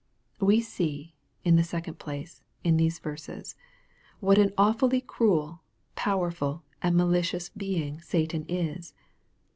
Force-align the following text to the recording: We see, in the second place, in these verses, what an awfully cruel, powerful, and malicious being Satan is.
We 0.39 0.61
see, 0.61 1.13
in 1.43 1.57
the 1.57 1.63
second 1.63 1.99
place, 1.99 2.41
in 2.63 2.77
these 2.77 2.97
verses, 2.97 3.55
what 4.19 4.39
an 4.39 4.51
awfully 4.57 4.99
cruel, 4.99 5.61
powerful, 5.95 6.63
and 6.81 6.97
malicious 6.97 7.49
being 7.49 8.01
Satan 8.01 8.47
is. 8.47 8.95